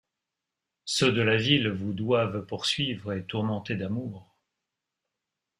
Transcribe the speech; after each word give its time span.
Ceulx 0.83 1.11
de 1.13 1.21
la 1.21 1.37
ville 1.37 1.69
vous 1.69 1.93
doibvent 1.93 2.43
poursuyvre 2.47 3.13
et 3.13 3.23
tormenter 3.23 3.75
d’amour. 3.75 4.35